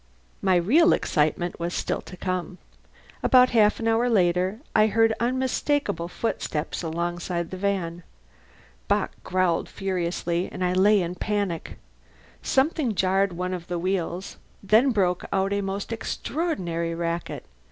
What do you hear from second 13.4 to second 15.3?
of the wheels. Then broke